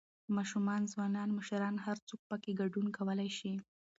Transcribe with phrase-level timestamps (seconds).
[0.35, 3.53] ،ماشومان، ځوانان، مشران هر څوک پکې ګډون کولى شي